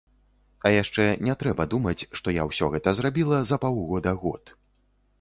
[0.69, 4.57] А яшчэ не трэба думаць, што я ўсё гэта зрабіла за паўгода-год.